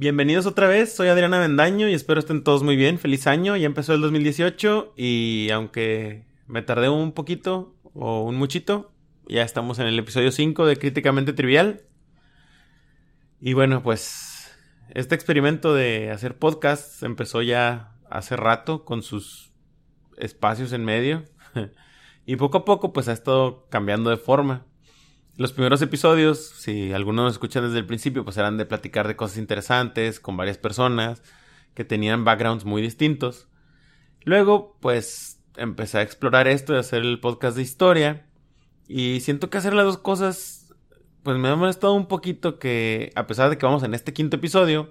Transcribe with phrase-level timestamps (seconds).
[0.00, 3.00] Bienvenidos otra vez, soy Adriana Bendaño y espero estén todos muy bien.
[3.00, 8.92] Feliz año, ya empezó el 2018 y aunque me tardé un poquito o un muchito,
[9.26, 11.82] ya estamos en el episodio 5 de Críticamente Trivial.
[13.40, 14.56] Y bueno, pues
[14.90, 19.52] este experimento de hacer podcasts empezó ya hace rato con sus
[20.16, 21.24] espacios en medio
[22.24, 24.64] y poco a poco pues ha estado cambiando de forma.
[25.38, 29.14] Los primeros episodios, si algunos nos escuchan desde el principio, pues eran de platicar de
[29.14, 31.22] cosas interesantes con varias personas
[31.74, 33.46] que tenían backgrounds muy distintos.
[34.24, 38.26] Luego, pues empecé a explorar esto de hacer el podcast de historia.
[38.88, 40.74] Y siento que hacer las dos cosas,
[41.22, 44.38] pues me ha molestado un poquito que, a pesar de que vamos en este quinto
[44.38, 44.90] episodio,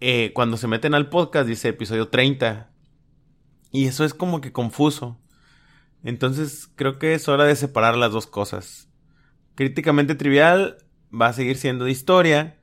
[0.00, 2.70] eh, cuando se meten al podcast dice episodio 30.
[3.70, 5.18] Y eso es como que confuso.
[6.04, 8.89] Entonces creo que es hora de separar las dos cosas.
[9.60, 10.78] Críticamente Trivial
[11.12, 12.56] va a seguir siendo de historia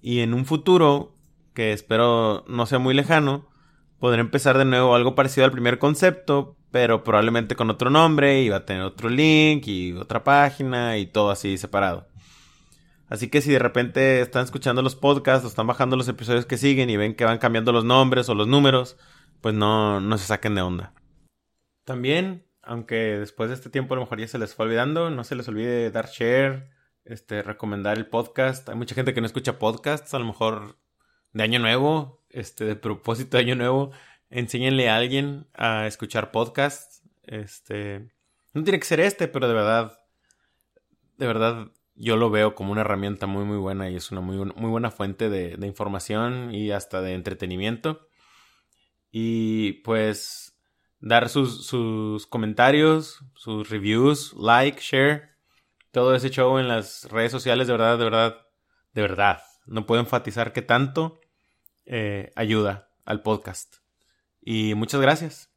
[0.00, 1.14] y en un futuro,
[1.52, 3.50] que espero no sea muy lejano,
[3.98, 8.48] podré empezar de nuevo algo parecido al primer concepto, pero probablemente con otro nombre y
[8.48, 12.08] va a tener otro link y otra página y todo así separado.
[13.10, 16.56] Así que si de repente están escuchando los podcasts o están bajando los episodios que
[16.56, 18.96] siguen y ven que van cambiando los nombres o los números,
[19.42, 20.94] pues no, no se saquen de onda.
[21.84, 25.24] También aunque después de este tiempo a lo mejor ya se les fue olvidando, no
[25.24, 26.70] se les olvide dar share,
[27.06, 28.68] este, recomendar el podcast.
[28.68, 30.78] Hay mucha gente que no escucha podcasts, a lo mejor
[31.32, 33.90] de año nuevo, este, de propósito de año nuevo,
[34.28, 37.02] enséñenle a alguien a escuchar podcasts.
[37.22, 38.10] Este,
[38.52, 39.98] no tiene que ser este, pero de verdad,
[41.16, 44.36] de verdad, yo lo veo como una herramienta muy, muy buena y es una muy,
[44.36, 48.08] muy buena fuente de, de información y hasta de entretenimiento.
[49.10, 50.47] Y pues
[51.00, 55.30] dar sus, sus comentarios, sus reviews, like, share,
[55.92, 58.46] todo ese show en las redes sociales, de verdad, de verdad,
[58.92, 59.42] de verdad.
[59.66, 61.20] No puedo enfatizar que tanto
[61.86, 63.76] eh, ayuda al podcast.
[64.40, 65.50] Y muchas gracias.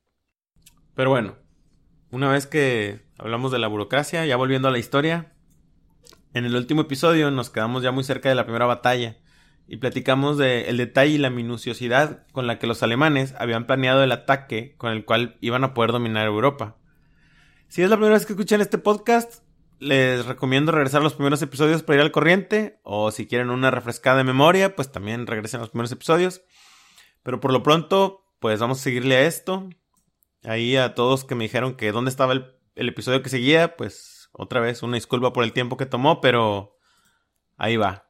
[0.96, 1.38] Pero bueno,
[2.12, 5.34] una vez que hablamos de la burocracia, ya volviendo a la historia,
[6.34, 9.18] en el último episodio nos quedamos ya muy cerca de la primera batalla
[9.68, 14.04] y platicamos de el detalle y la minuciosidad con la que los alemanes habían planeado
[14.04, 16.78] el ataque con el cual iban a poder dominar Europa.
[17.68, 19.44] Si es la primera vez que escuchan este podcast,
[19.80, 23.72] les recomiendo regresar a los primeros episodios para ir al corriente, o si quieren una
[23.72, 26.44] refrescada de memoria, pues también regresen a los primeros episodios.
[27.24, 29.70] Pero por lo pronto, pues vamos a seguirle a esto.
[30.44, 32.46] Ahí a todos que me dijeron que dónde estaba el,
[32.76, 36.78] el episodio que seguía, pues otra vez una disculpa por el tiempo que tomó, pero
[37.58, 38.10] ahí va.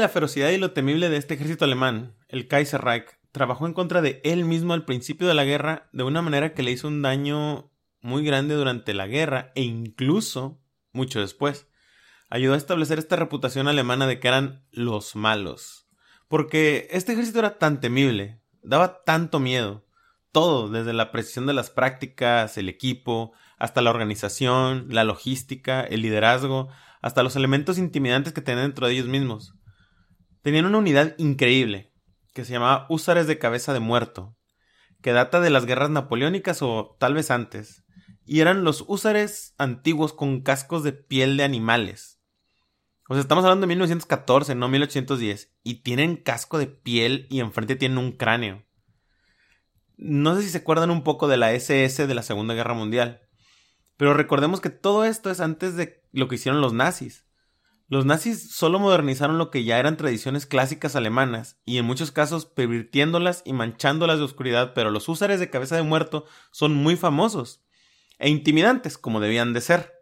[0.00, 4.20] La ferocidad y lo temible de este ejército alemán, el Kaiserreich trabajó en contra de
[4.24, 7.70] él mismo al principio de la guerra de una manera que le hizo un daño
[8.00, 10.60] muy grande durante la guerra e incluso
[10.92, 11.68] mucho después.
[12.30, 15.88] Ayudó a establecer esta reputación alemana de que eran los malos.
[16.28, 19.86] Porque este ejército era tan temible, daba tanto miedo.
[20.30, 26.02] Todo, desde la precisión de las prácticas, el equipo, hasta la organización, la logística, el
[26.02, 26.68] liderazgo,
[27.00, 29.54] hasta los elementos intimidantes que tenían dentro de ellos mismos.
[30.48, 31.92] Tenían una unidad increíble,
[32.32, 34.34] que se llamaba húsares de cabeza de muerto,
[35.02, 37.84] que data de las guerras napoleónicas o tal vez antes,
[38.24, 42.22] y eran los húsares antiguos con cascos de piel de animales.
[43.10, 47.76] O sea, estamos hablando de 1914, no 1810, y tienen casco de piel y enfrente
[47.76, 48.64] tienen un cráneo.
[49.98, 53.20] No sé si se acuerdan un poco de la SS de la Segunda Guerra Mundial,
[53.98, 57.27] pero recordemos que todo esto es antes de lo que hicieron los nazis.
[57.90, 62.44] Los nazis solo modernizaron lo que ya eran tradiciones clásicas alemanas, y en muchos casos
[62.44, 67.64] pervirtiéndolas y manchándolas de oscuridad, pero los húsares de cabeza de muerto son muy famosos
[68.18, 69.94] e intimidantes, como debían de ser.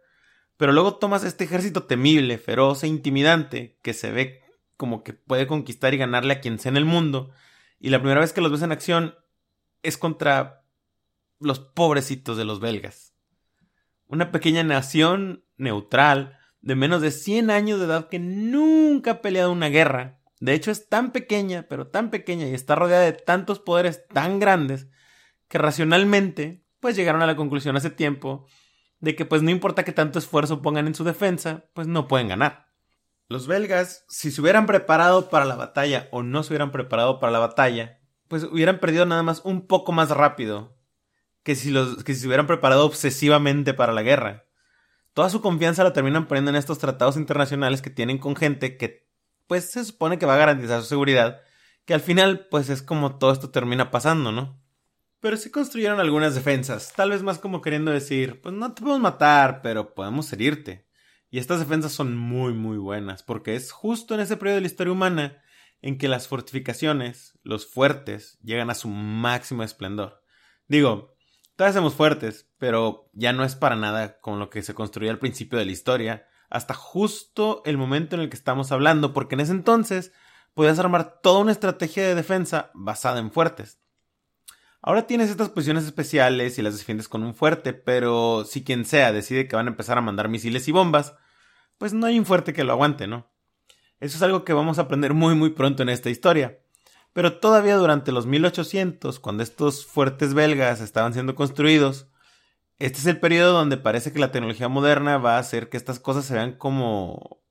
[0.57, 4.41] Pero luego tomas este ejército temible, feroz e intimidante, que se ve
[4.75, 7.31] como que puede conquistar y ganarle a quien sea en el mundo,
[7.79, 9.15] y la primera vez que los ves en acción
[9.81, 10.65] es contra
[11.39, 13.13] los pobrecitos de los belgas.
[14.07, 19.51] Una pequeña nación neutral, de menos de 100 años de edad que nunca ha peleado
[19.51, 20.19] una guerra.
[20.39, 24.39] De hecho es tan pequeña, pero tan pequeña y está rodeada de tantos poderes tan
[24.39, 24.87] grandes
[25.47, 28.45] que racionalmente pues llegaron a la conclusión hace tiempo
[28.99, 32.27] de que pues no importa que tanto esfuerzo pongan en su defensa, pues no pueden
[32.27, 32.67] ganar.
[33.29, 37.31] Los belgas, si se hubieran preparado para la batalla o no se hubieran preparado para
[37.31, 40.77] la batalla, pues hubieran perdido nada más un poco más rápido
[41.43, 44.46] que si, los, que si se hubieran preparado obsesivamente para la guerra
[45.17, 49.09] toda su confianza la terminan poniendo en estos tratados internacionales que tienen con gente que
[49.47, 51.41] pues se supone que va a garantizar su seguridad,
[51.85, 54.61] que al final pues es como todo esto termina pasando, ¿no?
[55.19, 59.01] Pero sí construyeron algunas defensas, tal vez más como queriendo decir, pues no te podemos
[59.01, 60.87] matar, pero podemos herirte.
[61.31, 64.67] Y estas defensas son muy muy buenas, porque es justo en ese periodo de la
[64.67, 65.41] historia humana
[65.81, 70.21] en que las fortificaciones, los fuertes, llegan a su máximo esplendor.
[70.67, 71.16] Digo,
[71.57, 75.19] todavía somos fuertes, pero ya no es para nada con lo que se construía al
[75.19, 79.41] principio de la historia, hasta justo el momento en el que estamos hablando, porque en
[79.41, 80.13] ese entonces
[80.53, 83.79] podías armar toda una estrategia de defensa basada en fuertes.
[84.81, 89.11] Ahora tienes estas posiciones especiales y las defiendes con un fuerte, pero si quien sea
[89.11, 91.15] decide que van a empezar a mandar misiles y bombas,
[91.79, 93.29] pues no hay un fuerte que lo aguante, ¿no?
[93.99, 96.59] Eso es algo que vamos a aprender muy muy pronto en esta historia.
[97.17, 102.05] Pero todavía durante los 1800, cuando estos fuertes belgas estaban siendo construidos,
[102.77, 105.99] este es el periodo donde parece que la tecnología moderna va a hacer que estas
[105.99, 107.41] cosas se vean como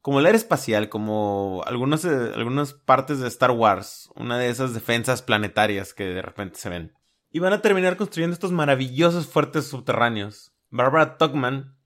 [0.00, 5.20] como el aire espacial, como eh, algunas partes de Star Wars, una de esas defensas
[5.20, 6.94] planetarias que de repente se ven.
[7.30, 10.54] Y van a terminar construyendo estos maravillosos fuertes subterráneos.
[10.70, 11.76] Barbara Tuckman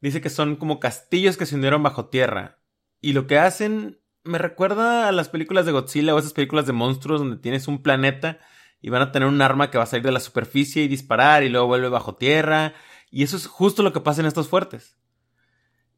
[0.00, 2.58] dice que son como castillos que se hundieron bajo tierra.
[3.00, 6.72] Y lo que hacen me recuerda a las películas de Godzilla o esas películas de
[6.72, 8.38] monstruos donde tienes un planeta
[8.80, 11.42] y van a tener un arma que va a salir de la superficie y disparar
[11.42, 12.74] y luego vuelve bajo tierra.
[13.10, 14.96] Y eso es justo lo que pasa en estos fuertes.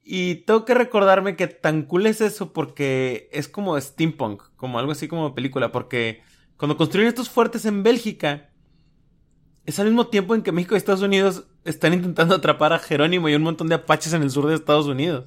[0.03, 4.93] Y tengo que recordarme que tan cool es eso porque es como steampunk, como algo
[4.93, 6.23] así como película, porque
[6.57, 8.51] cuando construyen estos fuertes en Bélgica,
[9.65, 13.29] es al mismo tiempo en que México y Estados Unidos están intentando atrapar a Jerónimo
[13.29, 15.27] y un montón de apaches en el sur de Estados Unidos.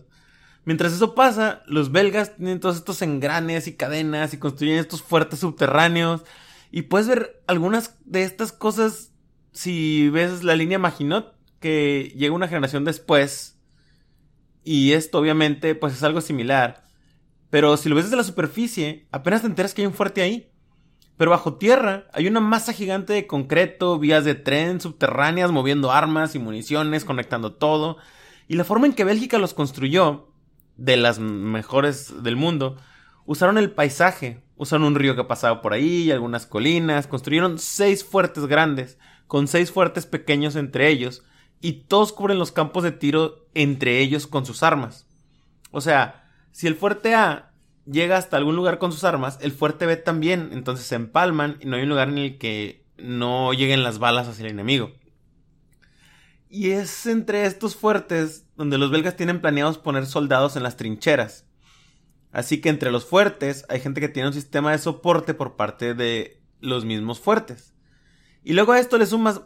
[0.69, 5.39] Mientras eso pasa, los belgas tienen todos estos engranes y cadenas y construyen estos fuertes
[5.39, 6.21] subterráneos.
[6.69, 9.12] Y puedes ver algunas de estas cosas
[9.51, 13.57] si ves la línea Maginot, que llega una generación después
[14.63, 16.86] y esto obviamente pues es algo similar.
[17.50, 20.51] Pero si lo ves desde la superficie, apenas te enteras que hay un fuerte ahí.
[21.18, 26.36] Pero bajo tierra hay una masa gigante de concreto, vías de tren subterráneas moviendo armas
[26.36, 27.98] y municiones, conectando todo.
[28.48, 30.29] Y la forma en que Bélgica los construyó,
[30.80, 32.78] de las mejores del mundo,
[33.26, 38.46] usaron el paisaje, usaron un río que pasaba por ahí algunas colinas, construyeron seis fuertes
[38.48, 38.98] grandes,
[39.28, 41.24] con seis fuertes pequeños entre ellos,
[41.62, 45.06] y todos cubren los campos de tiro entre ellos con sus armas.
[45.72, 47.52] O sea, si el fuerte A
[47.86, 51.66] llega hasta algún lugar con sus armas, el fuerte B también, entonces se empalman y
[51.66, 54.92] no hay un lugar en el que no lleguen las balas hacia el enemigo.
[56.50, 61.46] Y es entre estos fuertes donde los belgas tienen planeados poner soldados en las trincheras.
[62.31, 65.94] Así que entre los fuertes hay gente que tiene un sistema de soporte por parte
[65.94, 67.74] de los mismos fuertes.
[68.44, 69.42] Y luego a esto le sumas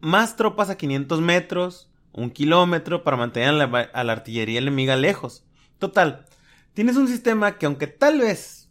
[0.00, 5.44] más tropas a 500 metros, un kilómetro para mantener a la, artillería enemiga lejos.
[5.78, 6.26] Total,
[6.74, 8.70] tienes un sistema que aunque tal vez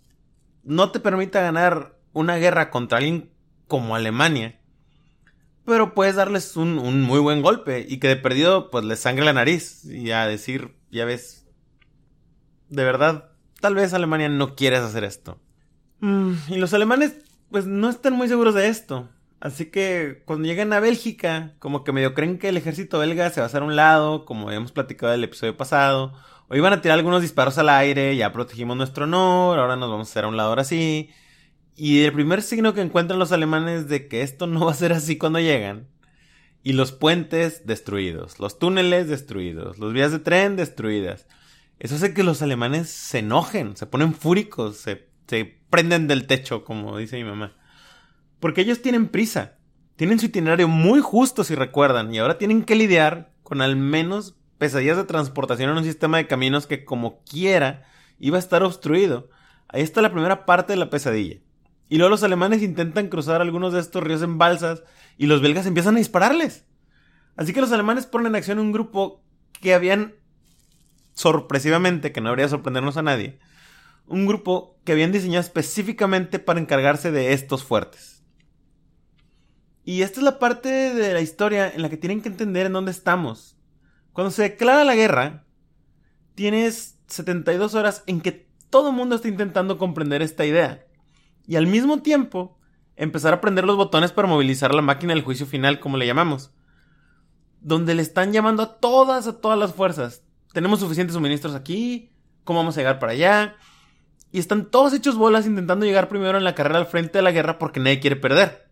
[0.64, 3.32] no te permita ganar una guerra contra alguien
[3.68, 4.57] como Alemania,
[5.68, 9.34] pero puedes darles un, muy buen golpe y que de perdido pues les sangre la
[9.34, 11.46] nariz y a decir, ya ves,
[12.70, 15.42] de verdad, tal vez Alemania no quieres hacer esto.
[16.00, 17.18] Mm, y los alemanes
[17.52, 19.10] pues no están muy seguros de esto.
[19.42, 23.42] Así que cuando llegan a Bélgica, como que medio creen que el ejército belga se
[23.42, 26.14] va a hacer a un lado, como habíamos platicado el episodio pasado,
[26.48, 30.08] o iban a tirar algunos disparos al aire, ya protegimos nuestro honor, ahora nos vamos
[30.08, 31.10] a hacer a un lado ahora sí.
[31.80, 34.92] Y el primer signo que encuentran los alemanes de que esto no va a ser
[34.94, 35.88] así cuando llegan,
[36.64, 41.28] y los puentes destruidos, los túneles destruidos, las vías de tren destruidas.
[41.80, 46.64] Eso hace que los alemanes se enojen, se ponen fúricos, se, se prenden del techo,
[46.66, 47.56] como dice mi mamá.
[48.40, 49.54] Porque ellos tienen prisa.
[49.96, 52.14] Tienen su itinerario muy justo si recuerdan.
[52.14, 56.28] Y ahora tienen que lidiar con al menos pesadillas de transportación en un sistema de
[56.28, 57.84] caminos que como quiera
[58.20, 59.30] iba a estar obstruido.
[59.70, 61.40] Ahí está la primera parte de la pesadilla.
[61.90, 64.84] Y luego los alemanes intentan cruzar algunos de estos ríos en balsas
[65.18, 66.66] y los belgas empiezan a dispararles.
[67.36, 69.24] Así que los alemanes ponen en acción un grupo
[69.62, 70.16] que habían
[71.14, 73.40] sorpresivamente, que no habría sorprendernos a nadie,
[74.06, 78.24] un grupo que habían diseñado específicamente para encargarse de estos fuertes.
[79.84, 82.74] Y esta es la parte de la historia en la que tienen que entender en
[82.74, 83.58] dónde estamos.
[84.12, 85.46] Cuando se declara la guerra,
[86.36, 90.87] tienes 72 horas en que todo el mundo está intentando comprender esta idea.
[91.48, 92.60] Y al mismo tiempo,
[92.98, 96.52] empezar a prender los botones para movilizar la máquina del juicio final, como le llamamos.
[97.62, 100.24] Donde le están llamando a todas, a todas las fuerzas.
[100.54, 102.12] Tenemos suficientes suministros aquí.
[102.44, 103.56] ¿Cómo vamos a llegar para allá?
[104.32, 107.32] Y están todos hechos bolas intentando llegar primero en la carrera al frente de la
[107.32, 108.70] guerra porque nadie quiere perder.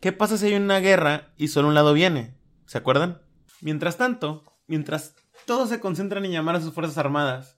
[0.00, 2.36] ¿Qué pasa si hay una guerra y solo un lado viene?
[2.66, 3.20] ¿Se acuerdan?
[3.60, 7.55] Mientras tanto, mientras todos se concentran en llamar a sus fuerzas armadas,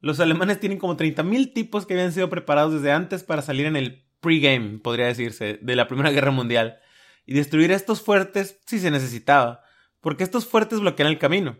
[0.00, 3.76] los alemanes tienen como 30.000 tipos que habían sido preparados desde antes para salir en
[3.76, 6.78] el pregame, podría decirse, de la Primera Guerra Mundial.
[7.26, 9.62] y destruir estos fuertes si se necesitaba,
[10.00, 11.58] porque estos fuertes bloquean el camino.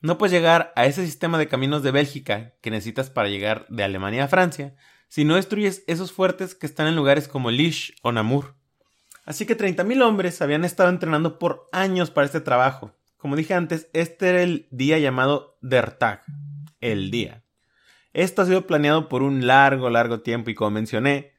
[0.00, 3.84] No puedes llegar a ese sistema de caminos de Bélgica que necesitas para llegar de
[3.84, 4.74] Alemania a Francia
[5.08, 8.54] si no destruyes esos fuertes que están en lugares como Lisch o Namur.
[9.26, 12.96] Así que 30.000 hombres habían estado entrenando por años para este trabajo.
[13.18, 16.22] Como dije antes, este era el día llamado Der Tag,
[16.80, 17.41] el día.
[18.12, 21.32] Esto ha sido planeado por un largo, largo tiempo y como mencioné,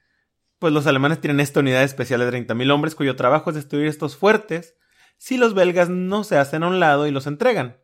[0.60, 4.15] pues los alemanes tienen esta unidad especial de 30.000 hombres cuyo trabajo es destruir estos
[4.15, 4.75] fuertes
[5.18, 7.77] si los belgas no se hacen a un lado y los entregan.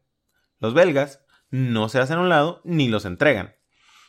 [0.59, 3.55] Los belgas no se hacen a un lado ni los entregan.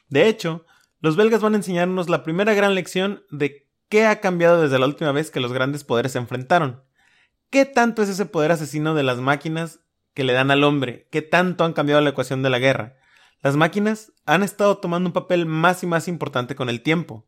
[0.08, 0.66] De hecho,
[1.00, 4.86] los belgas van a enseñarnos la primera gran lección de qué ha cambiado desde la
[4.86, 6.82] última vez que los grandes poderes se enfrentaron.
[7.50, 9.80] ¿Qué tanto es ese poder asesino de las máquinas
[10.14, 11.08] que le dan al hombre?
[11.10, 12.99] ¿Qué tanto han cambiado la ecuación de la guerra?
[13.42, 17.26] Las máquinas han estado tomando un papel más y más importante con el tiempo.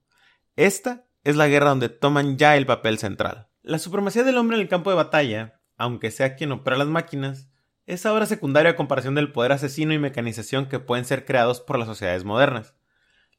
[0.57, 3.49] Esta es la guerra donde toman ya el papel central.
[3.63, 7.49] La supremacía del hombre en el campo de batalla, aunque sea quien opera las máquinas,
[7.87, 11.79] es ahora secundaria a comparación del poder asesino y mecanización que pueden ser creados por
[11.79, 12.75] las sociedades modernas.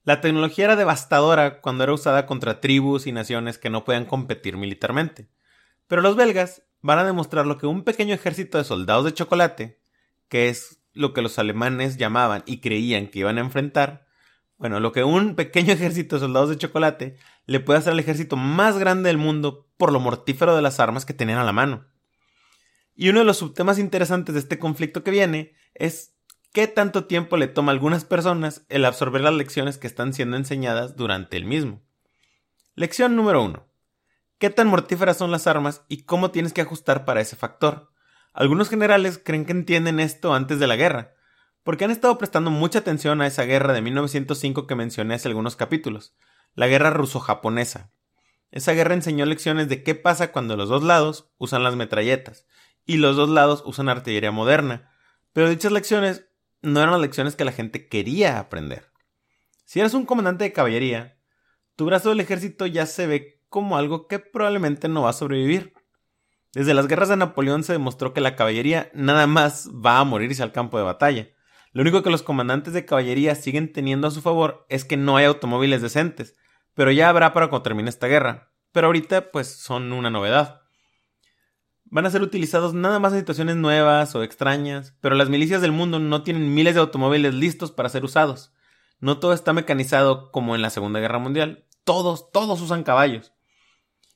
[0.03, 4.57] La tecnología era devastadora cuando era usada contra tribus y naciones que no podían competir
[4.57, 5.29] militarmente.
[5.87, 9.79] Pero los belgas van a demostrar lo que un pequeño ejército de soldados de chocolate,
[10.27, 14.05] que es lo que los alemanes llamaban y creían que iban a enfrentar,
[14.57, 18.35] bueno, lo que un pequeño ejército de soldados de chocolate le puede hacer al ejército
[18.35, 21.85] más grande del mundo por lo mortífero de las armas que tenían a la mano.
[22.95, 26.15] Y uno de los subtemas interesantes de este conflicto que viene es
[26.53, 30.37] qué tanto tiempo le toma a algunas personas el absorber las lecciones que están siendo
[30.37, 31.81] enseñadas durante el mismo.
[32.75, 33.67] Lección número 1.
[34.37, 37.92] ¿Qué tan mortíferas son las armas y cómo tienes que ajustar para ese factor?
[38.33, 41.13] Algunos generales creen que entienden esto antes de la guerra,
[41.63, 45.55] porque han estado prestando mucha atención a esa guerra de 1905 que mencioné hace algunos
[45.55, 46.15] capítulos,
[46.55, 47.91] la guerra ruso-japonesa.
[48.51, 52.45] Esa guerra enseñó lecciones de qué pasa cuando los dos lados usan las metralletas
[52.85, 54.91] y los dos lados usan artillería moderna,
[55.31, 56.25] pero dichas lecciones
[56.61, 58.91] no eran las lecciones que la gente quería aprender.
[59.65, 61.17] Si eres un comandante de caballería,
[61.75, 65.73] tu brazo del ejército ya se ve como algo que probablemente no va a sobrevivir.
[66.53, 70.43] Desde las guerras de Napoleón se demostró que la caballería nada más va a morirse
[70.43, 71.29] al campo de batalla.
[71.71, 75.17] Lo único que los comandantes de caballería siguen teniendo a su favor es que no
[75.17, 76.35] hay automóviles decentes,
[76.75, 78.51] pero ya habrá para cuando termine esta guerra.
[78.71, 80.61] Pero ahorita, pues, son una novedad.
[81.85, 85.71] Van a ser utilizados nada más en situaciones nuevas o extrañas, pero las milicias del
[85.71, 88.53] mundo no tienen miles de automóviles listos para ser usados.
[88.99, 91.65] No todo está mecanizado como en la Segunda Guerra Mundial.
[91.83, 93.32] Todos, todos usan caballos.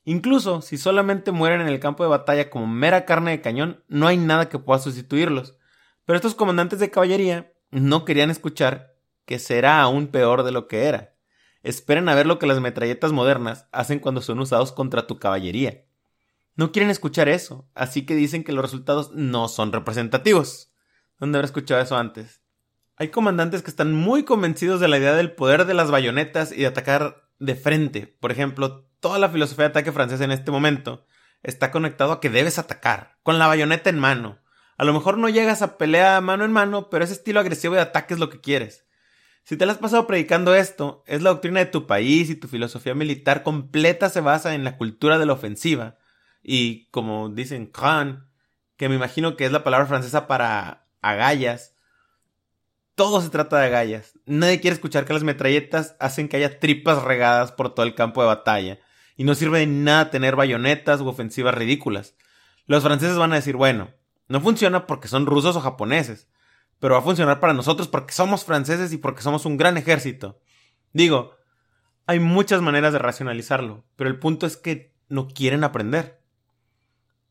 [0.08, 4.06] Incluso si solamente mueren en el campo de batalla como mera carne de cañón, no
[4.06, 5.58] hay nada que pueda sustituirlos.
[6.06, 8.94] Pero estos comandantes de caballería no querían escuchar
[9.26, 11.14] que será aún peor de lo que era.
[11.62, 15.84] Esperen a ver lo que las metralletas modernas hacen cuando son usados contra tu caballería.
[16.56, 20.72] No quieren escuchar eso, así que dicen que los resultados no son representativos.
[21.18, 22.40] ¿Dónde habrá escuchado eso antes?
[22.96, 26.60] Hay comandantes que están muy convencidos de la idea del poder de las bayonetas y
[26.60, 28.06] de atacar de frente.
[28.06, 31.06] Por ejemplo, toda la filosofía de ataque francesa en este momento
[31.42, 34.38] está conectado a que debes atacar, con la bayoneta en mano,
[34.78, 37.80] a lo mejor no llegas a pelea mano en mano, pero ese estilo agresivo de
[37.80, 38.86] ataque es lo que quieres.
[39.42, 42.46] Si te lo has pasado predicando esto, es la doctrina de tu país y tu
[42.46, 45.98] filosofía militar completa se basa en la cultura de la ofensiva.
[46.44, 48.28] Y como dicen Khan,
[48.76, 51.74] que me imagino que es la palabra francesa para agallas,
[52.94, 54.12] todo se trata de agallas.
[54.26, 58.20] Nadie quiere escuchar que las metralletas hacen que haya tripas regadas por todo el campo
[58.20, 58.78] de batalla.
[59.18, 62.14] Y no sirve de nada tener bayonetas u ofensivas ridículas.
[62.66, 63.90] Los franceses van a decir, bueno,
[64.28, 66.28] no funciona porque son rusos o japoneses,
[66.78, 70.38] pero va a funcionar para nosotros porque somos franceses y porque somos un gran ejército.
[70.92, 71.34] Digo,
[72.06, 76.22] hay muchas maneras de racionalizarlo, pero el punto es que no quieren aprender.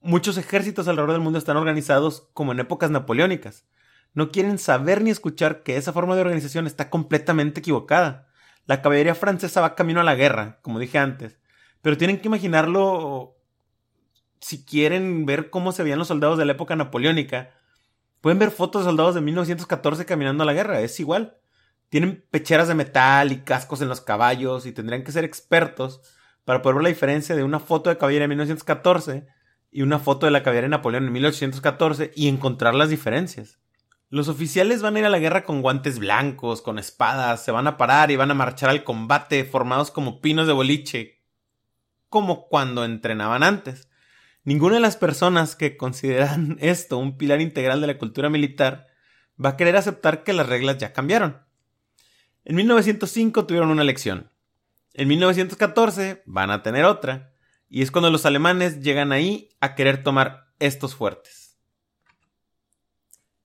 [0.01, 3.65] Muchos ejércitos alrededor del mundo están organizados como en épocas napoleónicas.
[4.13, 8.27] No quieren saber ni escuchar que esa forma de organización está completamente equivocada.
[8.65, 11.39] La caballería francesa va camino a la guerra, como dije antes,
[11.81, 13.38] pero tienen que imaginarlo
[14.39, 17.51] si quieren ver cómo se veían los soldados de la época napoleónica,
[18.22, 21.38] pueden ver fotos de soldados de 1914 caminando a la guerra, es igual.
[21.89, 26.01] Tienen pecheras de metal y cascos en los caballos y tendrían que ser expertos
[26.43, 29.27] para poder ver la diferencia de una foto de caballería de 1914
[29.72, 33.60] y una foto de la caballería de Napoleón en 1814 y encontrar las diferencias.
[34.10, 37.67] Los oficiales van a ir a la guerra con guantes blancos, con espadas, se van
[37.67, 41.17] a parar y van a marchar al combate formados como pinos de boliche,
[42.10, 43.90] como cuando entrenaban antes.
[44.44, 48.88] Ninguna de las personas que consideran esto un pilar integral de la cultura militar
[49.44, 51.42] va a querer aceptar que las reglas ya cambiaron.
[52.46, 54.32] En 1905 tuvieron una elección.
[54.94, 57.34] En 1914 van a tener otra.
[57.70, 61.60] y es cuando los alemanes llegan ahí a querer tomar estos fuertes.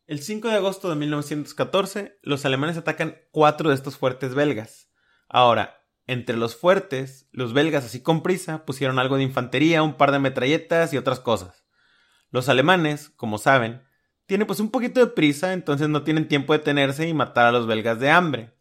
[0.07, 4.91] El 5 de agosto de 1914, los alemanes atacan cuatro de estos fuertes belgas.
[5.29, 5.82] Ahora,
[6.13, 10.19] entre los fuertes, los belgas así con prisa pusieron algo de infantería, un par de
[10.19, 11.65] metralletas y otras cosas.
[12.31, 13.83] Los alemanes, como saben,
[14.27, 17.53] tienen pues un poquito de prisa, entonces no tienen tiempo de tenerse y matar a
[17.53, 18.55] los belgas de hambre.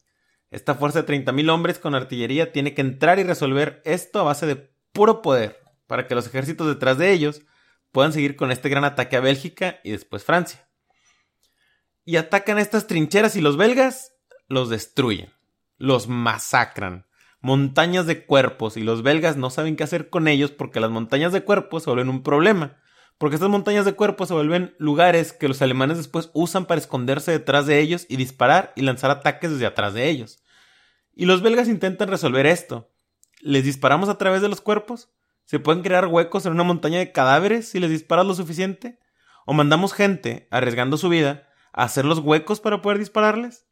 [0.49, 4.45] Esta fuerza de 30.000 hombres con artillería tiene que entrar y resolver esto a base
[4.45, 4.55] de
[4.91, 7.43] puro poder, para que los ejércitos detrás de ellos
[7.91, 10.67] puedan seguir con este gran ataque a Bélgica y después Francia.
[12.03, 14.13] Y atacan estas trincheras y los belgas
[14.47, 15.31] los destruyen,
[15.77, 17.05] los masacran,
[17.41, 21.33] montañas de cuerpos y los belgas no saben qué hacer con ellos porque las montañas
[21.33, 22.77] de cuerpos se vuelven un problema.
[23.17, 27.31] Porque estas montañas de cuerpos se vuelven lugares que los alemanes después usan para esconderse
[27.31, 30.43] detrás de ellos y disparar y lanzar ataques desde atrás de ellos.
[31.13, 32.89] Y los belgas intentan resolver esto.
[33.41, 35.09] ¿Les disparamos a través de los cuerpos?
[35.45, 38.99] ¿Se pueden crear huecos en una montaña de cadáveres si les disparas lo suficiente?
[39.45, 43.67] ¿O mandamos gente, arriesgando su vida, a hacer los huecos para poder dispararles?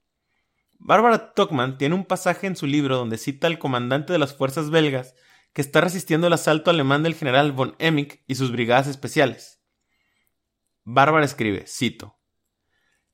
[0.79, 4.69] Bárbara Tuckman tiene un pasaje en su libro donde cita al comandante de las fuerzas
[4.69, 5.13] belgas
[5.53, 9.61] que está resistiendo el asalto alemán del general von Emich y sus brigadas especiales.
[10.85, 12.17] Bárbara escribe, cito,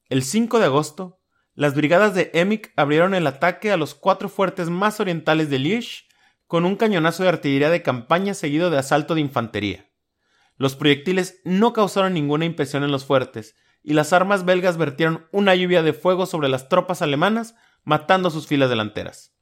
[0.10, 1.20] El 5 de agosto,
[1.56, 6.06] las brigadas de Emich abrieron el ataque a los cuatro fuertes más orientales de Liège
[6.46, 9.90] con un cañonazo de artillería de campaña seguido de asalto de infantería.
[10.58, 13.56] Los proyectiles no causaron ninguna impresión en los fuertes
[13.88, 18.48] y las armas belgas vertieron una lluvia de fuego sobre las tropas alemanas, matando sus
[18.48, 19.36] filas delanteras.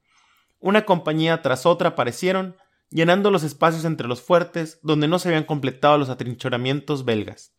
[0.59, 2.57] Una compañía tras otra aparecieron,
[2.89, 7.55] llenando los espacios entre los fuertes donde no se habían completado los atrincheramientos belgas.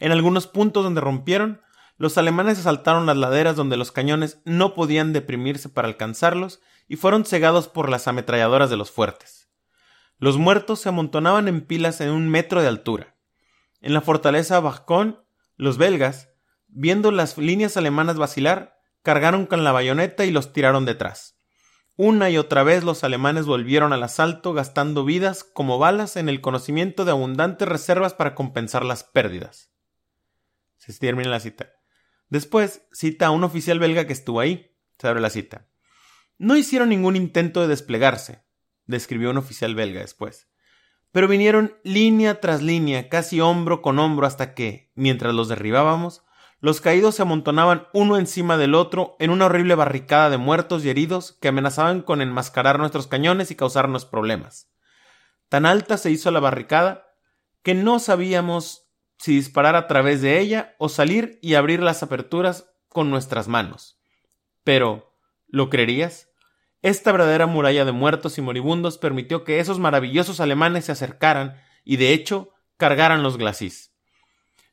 [0.00, 1.62] En algunos puntos donde rompieron,
[1.98, 7.24] los alemanes asaltaron las laderas donde los cañones no podían deprimirse para alcanzarlos y fueron
[7.24, 9.48] cegados por las ametralladoras de los fuertes.
[10.18, 13.14] Los muertos se amontonaban en pilas en un metro de altura.
[13.80, 15.25] En la fortaleza Bajcón
[15.56, 16.30] los belgas,
[16.68, 21.38] viendo las líneas alemanas vacilar, cargaron con la bayoneta y los tiraron detrás.
[21.96, 26.40] Una y otra vez los alemanes volvieron al asalto gastando vidas como balas en el
[26.42, 29.72] conocimiento de abundantes reservas para compensar las pérdidas.
[30.76, 31.72] Se termina la cita.
[32.28, 34.76] Después cita a un oficial belga que estuvo ahí.
[34.98, 35.68] Se abre la cita.
[36.36, 38.44] No hicieron ningún intento de desplegarse,
[38.84, 40.48] describió un oficial belga después
[41.16, 46.26] pero vinieron línea tras línea, casi hombro con hombro, hasta que, mientras los derribábamos,
[46.60, 50.90] los caídos se amontonaban uno encima del otro en una horrible barricada de muertos y
[50.90, 54.70] heridos que amenazaban con enmascarar nuestros cañones y causarnos problemas.
[55.48, 57.06] Tan alta se hizo la barricada
[57.62, 62.68] que no sabíamos si disparar a través de ella o salir y abrir las aperturas
[62.90, 63.98] con nuestras manos.
[64.64, 66.28] Pero, ¿lo creerías?
[66.86, 71.96] Esta verdadera muralla de muertos y moribundos permitió que esos maravillosos alemanes se acercaran y
[71.96, 73.92] de hecho cargaran los glacis.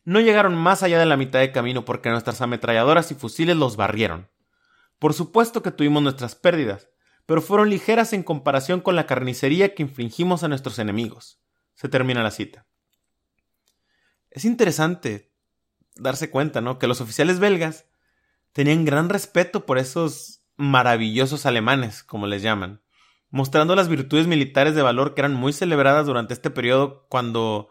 [0.04, 3.78] No llegaron más allá de la mitad de camino porque nuestras ametralladoras y fusiles los
[3.78, 4.30] barrieron.
[5.00, 6.88] Por supuesto que tuvimos nuestras pérdidas,
[7.26, 11.42] pero fueron ligeras en comparación con la carnicería que infligimos a nuestros enemigos.
[11.74, 12.68] Se termina la cita.
[14.30, 15.34] Es interesante
[15.96, 16.78] darse cuenta, ¿no?
[16.78, 17.88] Que los oficiales belgas
[18.52, 22.82] tenían gran respeto por esos maravillosos alemanes, como les llaman,
[23.30, 27.70] mostrando las virtudes militares de valor que eran muy celebradas durante este periodo cuando,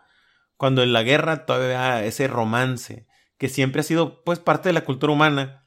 [0.56, 3.06] cuando en la guerra todavía ese romance,
[3.38, 5.66] que siempre ha sido pues parte de la cultura humana,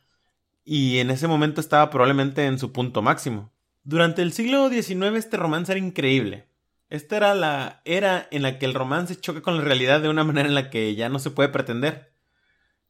[0.65, 3.53] y en ese momento estaba probablemente en su punto máximo.
[3.83, 6.49] Durante el siglo XIX este romance era increíble.
[6.89, 10.23] Esta era la era en la que el romance choca con la realidad de una
[10.23, 12.13] manera en la que ya no se puede pretender.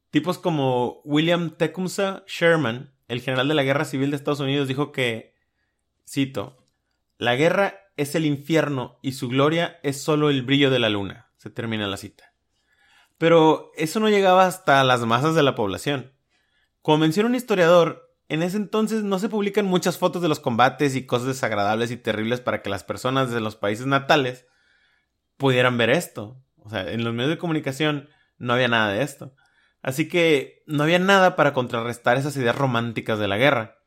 [0.09, 4.91] Tipos como William Tecumseh Sherman el general de la Guerra Civil de Estados Unidos dijo
[4.91, 5.35] que,
[6.07, 6.65] cito,
[7.17, 11.31] la guerra es el infierno y su gloria es solo el brillo de la luna.
[11.37, 12.33] Se termina la cita.
[13.17, 16.13] Pero eso no llegaba hasta las masas de la población.
[16.81, 20.95] Como menciona un historiador, en ese entonces no se publican muchas fotos de los combates
[20.95, 24.45] y cosas desagradables y terribles para que las personas de los países natales
[25.37, 26.41] pudieran ver esto.
[26.57, 29.35] O sea, en los medios de comunicación no había nada de esto.
[29.85, 33.77] Así que no había nada para contrarrestar esas ideas románticas de la guerra.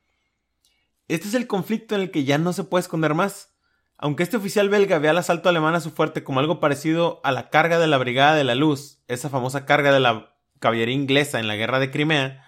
[1.09, 3.53] Este es el conflicto en el que ya no se puede esconder más.
[3.97, 7.33] Aunque este oficial belga vea el asalto alemán a su fuerte como algo parecido a
[7.33, 11.41] la carga de la Brigada de la Luz, esa famosa carga de la caballería inglesa
[11.41, 12.45] en la guerra de Crimea,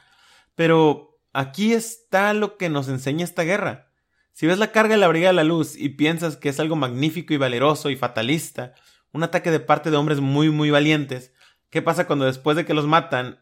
[0.54, 3.90] pero aquí está lo que nos enseña esta guerra.
[4.30, 6.76] Si ves la carga de la Brigada de la Luz y piensas que es algo
[6.76, 8.74] magnífico y valeroso y fatalista,
[9.10, 11.32] un ataque de parte de hombres muy muy valientes,
[11.70, 13.40] ¿Qué pasa cuando después de que los matan,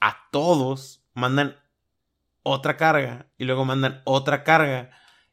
[0.00, 1.56] a todos mandan
[2.42, 4.90] otra carga y luego mandan otra carga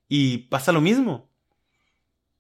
[0.07, 1.29] y pasa lo mismo?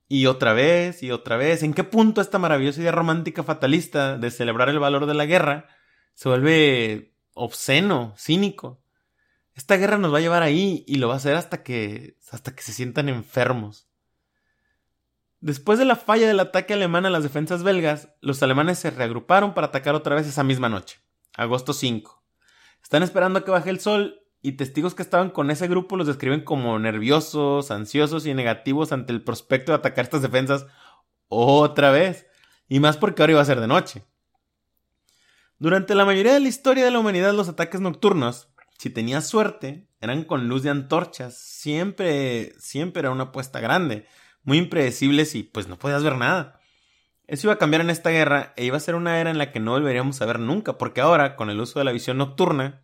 [0.07, 1.63] Y otra vez, y otra vez.
[1.63, 5.67] ¿En qué punto esta maravillosa idea romántica fatalista de celebrar el valor de la guerra
[6.15, 8.81] se vuelve obsceno, cínico?
[9.53, 12.55] Esta guerra nos va a llevar ahí y lo va a hacer hasta que, hasta
[12.55, 13.88] que se sientan enfermos.
[15.41, 19.53] Después de la falla del ataque alemán a las defensas belgas, los alemanes se reagruparon
[19.53, 20.99] para atacar otra vez esa misma noche,
[21.35, 22.21] agosto 5.
[22.83, 26.07] Están esperando a que baje el sol y testigos que estaban con ese grupo los
[26.07, 30.65] describen como nerviosos, ansiosos y negativos ante el prospecto de atacar estas defensas
[31.27, 32.27] otra vez,
[32.67, 34.03] y más porque ahora iba a ser de noche.
[35.57, 38.49] Durante la mayoría de la historia de la humanidad los ataques nocturnos
[38.79, 41.37] si tenías suerte, eran con luz de antorchas.
[41.37, 44.07] Siempre, siempre era una apuesta grande.
[44.43, 46.59] Muy impredecibles y pues no podías ver nada.
[47.27, 49.51] Eso iba a cambiar en esta guerra e iba a ser una era en la
[49.51, 52.81] que no volveríamos a ver nunca, porque ahora, con el uso de la visión nocturna,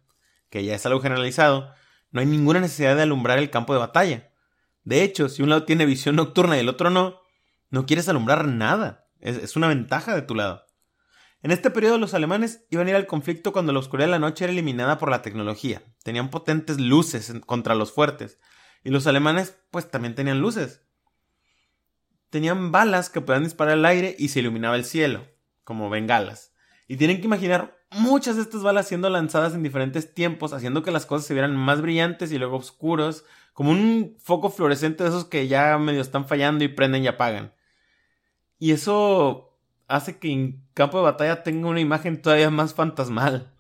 [0.52, 1.74] que ya es algo generalizado,
[2.12, 4.32] no hay ninguna necesidad de alumbrar el campo de batalla.
[4.84, 7.20] De hecho, si un lado tiene visión nocturna y el otro no,
[7.72, 9.08] no quieres alumbrar nada.
[9.20, 10.65] Es, es una ventaja de tu lado.
[11.41, 14.20] En este periodo los alemanes iban a ir al conflicto cuando la oscuridad de la
[14.20, 15.82] noche era eliminada por la tecnología.
[16.04, 18.39] Tenían potentes luces contra los fuertes.
[18.84, 20.85] Y los alemanes pues también tenían luces.
[22.36, 25.26] Tenían balas que podían disparar al aire y se iluminaba el cielo,
[25.63, 26.52] como bengalas.
[26.86, 30.91] Y tienen que imaginar muchas de estas balas siendo lanzadas en diferentes tiempos, haciendo que
[30.91, 35.24] las cosas se vieran más brillantes y luego oscuros, como un foco fluorescente de esos
[35.24, 37.54] que ya medio están fallando y prenden y apagan.
[38.60, 43.54] Y eso hace que en campo de batalla tenga una imagen todavía más fantasmal.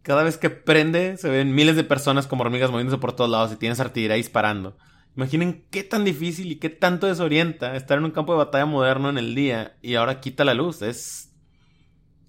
[0.00, 3.52] Cada vez que prende se ven miles de personas como hormigas moviéndose por todos lados
[3.52, 4.78] y tienes artillería disparando.
[5.16, 9.10] Imaginen qué tan difícil y qué tanto desorienta estar en un campo de batalla moderno
[9.10, 10.80] en el día y ahora quita la luz.
[10.80, 11.32] Es.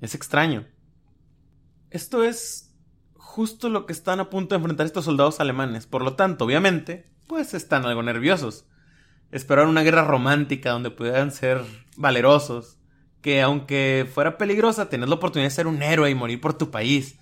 [0.01, 0.67] es extraño.
[1.89, 2.75] Esto es
[3.13, 5.87] justo lo que están a punto de enfrentar estos soldados alemanes.
[5.87, 8.65] Por lo tanto, obviamente, pues están algo nerviosos.
[9.31, 11.61] Esperaron una guerra romántica donde pudieran ser
[11.95, 12.77] valerosos,
[13.21, 16.69] que aunque fuera peligrosa, tenés la oportunidad de ser un héroe y morir por tu
[16.69, 17.17] país.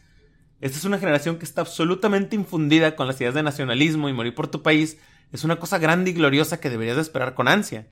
[0.60, 4.36] Esta es una generación que está absolutamente infundida con las ideas de nacionalismo y morir
[4.36, 4.98] por tu país
[5.32, 7.90] es una cosa grande y gloriosa que deberías de esperar con ansia.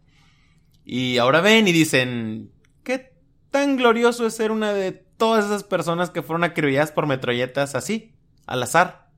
[0.84, 2.52] Y ahora ven y dicen,
[2.84, 3.13] ¿qué
[3.52, 8.15] tan glorioso es ser una de todas esas personas que fueron acribilladas por metralletas así,
[8.45, 9.10] al azar?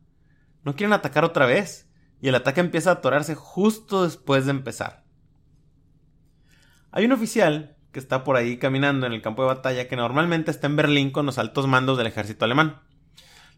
[0.64, 1.90] No quieren atacar otra vez,
[2.22, 5.04] y el ataque empieza a atorarse justo después de empezar.
[6.92, 10.52] Hay un oficial que está por ahí caminando en el campo de batalla que normalmente
[10.52, 12.82] está en Berlín con los altos mandos del ejército alemán.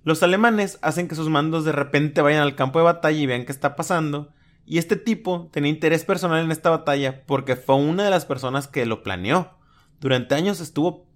[0.04, 3.46] Los alemanes hacen que sus mandos de repente vayan al campo de batalla y vean
[3.46, 4.34] qué está pasando,
[4.66, 8.68] y este tipo tenía interés personal en esta batalla porque fue una de las personas
[8.68, 9.58] que lo planeó.
[10.00, 11.08] Durante años estuvo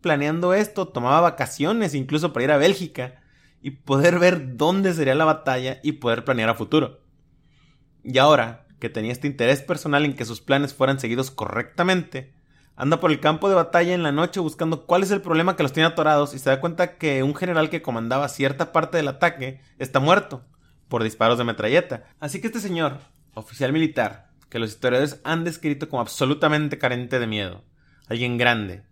[0.00, 3.22] planeando esto, tomaba vacaciones incluso para ir a Bélgica
[3.62, 7.00] y poder ver dónde sería la batalla y poder planear a futuro.
[8.02, 12.34] Y ahora que tenía este interés personal en que sus planes fueran seguidos correctamente,
[12.76, 15.62] Anda por el campo de batalla en la noche buscando cuál es el problema que
[15.62, 19.06] los tiene atorados y se da cuenta que un general que comandaba cierta parte del
[19.06, 20.44] ataque está muerto
[20.88, 22.04] por disparos de metralleta.
[22.20, 23.00] Así que este señor,
[23.34, 27.64] oficial militar, que los historiadores han descrito como absolutamente carente de miedo,
[28.08, 28.84] alguien grande,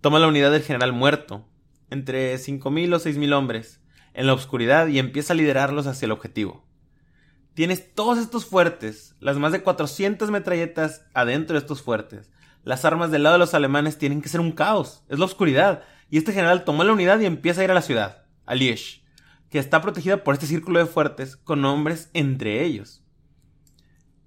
[0.00, 1.48] toma la unidad del general muerto,
[1.90, 3.80] entre 5.000 o 6.000 hombres,
[4.14, 6.66] en la oscuridad y empieza a liderarlos hacia el objetivo.
[7.54, 12.30] Tienes todos estos fuertes, las más de 400 metralletas adentro de estos fuertes,
[12.68, 15.84] las armas del lado de los alemanes tienen que ser un caos, es la oscuridad.
[16.10, 19.02] Y este general tomó la unidad y empieza a ir a la ciudad, a Liege,
[19.50, 23.02] que está protegida por este círculo de fuertes con hombres entre ellos.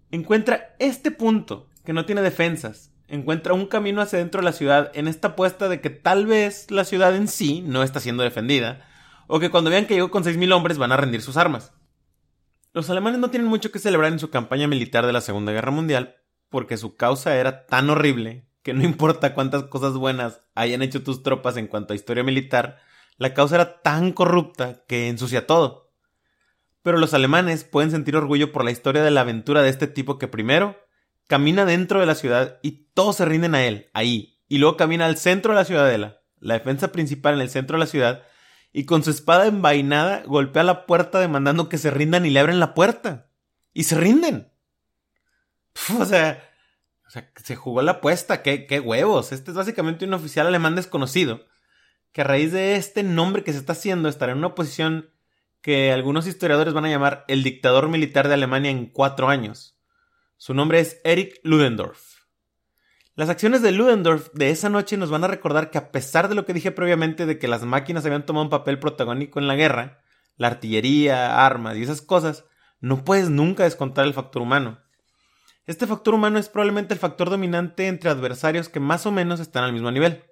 [0.09, 4.91] Encuentra este punto, que no tiene defensas, encuentra un camino hacia dentro de la ciudad
[4.93, 8.87] en esta apuesta de que tal vez la ciudad en sí no está siendo defendida,
[9.27, 11.73] o que cuando vean que llegó con 6.000 hombres van a rendir sus armas.
[12.73, 15.71] Los alemanes no tienen mucho que celebrar en su campaña militar de la Segunda Guerra
[15.71, 16.15] Mundial,
[16.49, 21.23] porque su causa era tan horrible que no importa cuántas cosas buenas hayan hecho tus
[21.23, 22.79] tropas en cuanto a historia militar,
[23.17, 25.93] la causa era tan corrupta que ensucia todo.
[26.81, 30.17] Pero los alemanes pueden sentir orgullo por la historia de la aventura de este tipo
[30.17, 30.77] que primero
[31.27, 35.05] camina dentro de la ciudad y todos se rinden a él, ahí, y luego camina
[35.05, 38.23] al centro de la ciudadela, la defensa principal en el centro de la ciudad,
[38.73, 42.59] y con su espada envainada golpea la puerta demandando que se rindan y le abren
[42.59, 43.29] la puerta.
[43.73, 44.51] Y se rinden.
[45.99, 46.51] o sea,
[47.35, 49.31] se jugó la apuesta, qué huevos.
[49.31, 51.45] Este es básicamente un oficial alemán desconocido,
[52.11, 55.09] que a raíz de este nombre que se está haciendo estará en una posición
[55.61, 59.77] que algunos historiadores van a llamar el dictador militar de Alemania en cuatro años.
[60.37, 62.21] Su nombre es Erich Ludendorff.
[63.15, 66.35] Las acciones de Ludendorff de esa noche nos van a recordar que a pesar de
[66.35, 69.55] lo que dije previamente de que las máquinas habían tomado un papel protagónico en la
[69.55, 70.01] guerra,
[70.37, 72.45] la artillería, armas y esas cosas,
[72.79, 74.79] no puedes nunca descontar el factor humano.
[75.67, 79.63] Este factor humano es probablemente el factor dominante entre adversarios que más o menos están
[79.63, 80.23] al mismo nivel.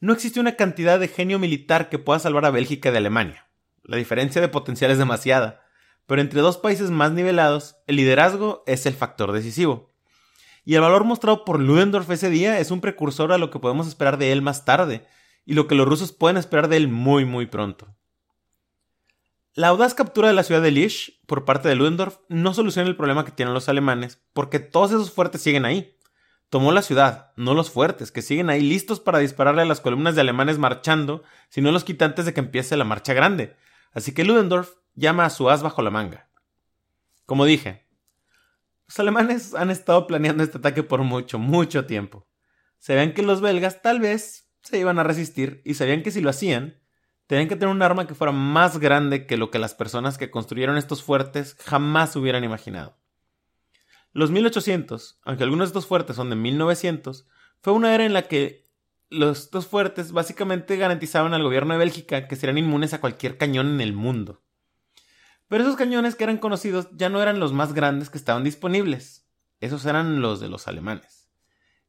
[0.00, 3.46] No existe una cantidad de genio militar que pueda salvar a Bélgica de Alemania.
[3.84, 5.60] La diferencia de potencial es demasiada,
[6.06, 9.90] pero entre dos países más nivelados, el liderazgo es el factor decisivo.
[10.64, 13.86] Y el valor mostrado por Ludendorff ese día es un precursor a lo que podemos
[13.86, 15.06] esperar de él más tarde,
[15.44, 17.94] y lo que los rusos pueden esperar de él muy muy pronto.
[19.52, 22.96] La audaz captura de la ciudad de Lisch por parte de Ludendorff no soluciona el
[22.96, 25.94] problema que tienen los alemanes, porque todos esos fuertes siguen ahí.
[26.50, 30.16] Tomó la ciudad, no los fuertes, que siguen ahí listos para dispararle a las columnas
[30.16, 33.56] de alemanes marchando, sino los quitantes de que empiece la marcha grande.
[33.92, 36.28] Así que Ludendorff llama a su as bajo la manga.
[37.24, 37.86] Como dije,
[38.88, 42.26] los alemanes han estado planeando este ataque por mucho, mucho tiempo.
[42.80, 46.30] Sabían que los belgas tal vez se iban a resistir y sabían que si lo
[46.30, 46.80] hacían,
[47.28, 50.32] tenían que tener un arma que fuera más grande que lo que las personas que
[50.32, 52.99] construyeron estos fuertes jamás hubieran imaginado.
[54.12, 57.26] Los 1800, aunque algunos de estos fuertes son de 1900,
[57.60, 58.68] fue una era en la que
[59.08, 63.68] los dos fuertes básicamente garantizaban al gobierno de Bélgica que serían inmunes a cualquier cañón
[63.74, 64.42] en el mundo.
[65.48, 69.28] Pero esos cañones que eran conocidos ya no eran los más grandes que estaban disponibles.
[69.58, 71.28] Esos eran los de los alemanes.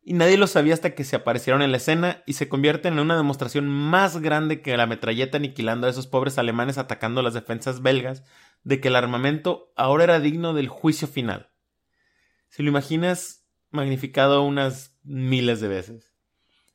[0.04, 3.00] Y nadie lo sabía hasta que se aparecieron en la escena y se convierten en
[3.00, 7.84] una demostración más grande que la metralleta aniquilando a esos pobres alemanes atacando las defensas
[7.84, 8.24] belgas
[8.64, 11.51] de que el armamento ahora era digno del juicio final.
[12.52, 16.14] Si lo imaginas magnificado unas miles de veces.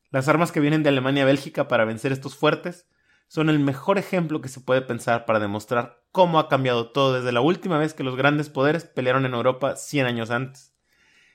[0.09, 2.89] Las armas que vienen de Alemania a Bélgica para vencer estos fuertes
[3.27, 7.31] son el mejor ejemplo que se puede pensar para demostrar cómo ha cambiado todo desde
[7.31, 10.73] la última vez que los grandes poderes pelearon en Europa 100 años antes.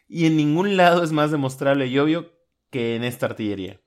[0.09, 2.33] Y en ningún lado es más demostrable y obvio
[2.71, 3.81] que en esta artillería.